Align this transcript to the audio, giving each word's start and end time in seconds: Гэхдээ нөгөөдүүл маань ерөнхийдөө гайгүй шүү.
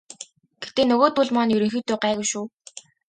Гэхдээ 0.61 0.85
нөгөөдүүл 0.87 1.29
маань 1.35 1.53
ерөнхийдөө 1.57 1.97
гайгүй 2.03 2.27
шүү. 2.31 2.45